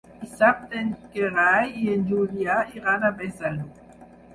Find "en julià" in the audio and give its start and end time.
1.99-2.59